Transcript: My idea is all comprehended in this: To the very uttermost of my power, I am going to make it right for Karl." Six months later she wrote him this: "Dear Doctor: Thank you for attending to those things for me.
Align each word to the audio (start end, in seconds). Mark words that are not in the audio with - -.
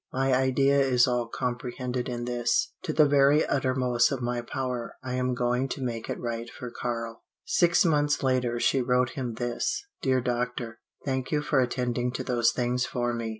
My 0.11 0.33
idea 0.33 0.79
is 0.79 1.05
all 1.07 1.27
comprehended 1.27 2.09
in 2.09 2.25
this: 2.25 2.73
To 2.85 2.91
the 2.91 3.05
very 3.05 3.45
uttermost 3.45 4.11
of 4.11 4.19
my 4.19 4.41
power, 4.41 4.95
I 5.03 5.13
am 5.13 5.35
going 5.35 5.67
to 5.69 5.83
make 5.83 6.09
it 6.09 6.19
right 6.19 6.49
for 6.49 6.71
Karl." 6.71 7.21
Six 7.45 7.85
months 7.85 8.23
later 8.23 8.59
she 8.59 8.81
wrote 8.81 9.11
him 9.11 9.35
this: 9.35 9.85
"Dear 10.01 10.19
Doctor: 10.19 10.79
Thank 11.05 11.31
you 11.31 11.43
for 11.43 11.59
attending 11.59 12.11
to 12.13 12.23
those 12.23 12.51
things 12.51 12.83
for 12.83 13.13
me. 13.13 13.29